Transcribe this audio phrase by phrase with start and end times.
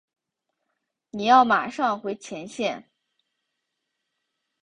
[1.11, 2.89] 你要马上回前线。